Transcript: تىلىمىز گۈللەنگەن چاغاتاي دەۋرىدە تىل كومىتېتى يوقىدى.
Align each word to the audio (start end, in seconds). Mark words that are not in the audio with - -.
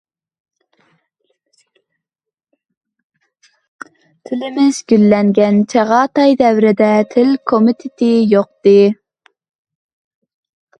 تىلىمىز 4.31 4.81
گۈللەنگەن 4.93 5.61
چاغاتاي 5.75 6.35
دەۋرىدە 6.41 6.91
تىل 7.15 7.33
كومىتېتى 7.55 8.11
يوقىدى. 8.35 8.77